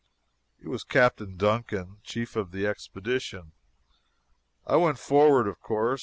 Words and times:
It 0.59 0.67
was 0.67 0.83
Captain 0.83 1.37
Duncan, 1.37 1.99
chief 2.03 2.35
of 2.35 2.49
the 2.51 2.65
expedition. 2.65 3.51
I 4.65 4.75
went 4.77 4.97
forward, 4.97 5.45
of 5.47 5.59
course. 5.59 5.99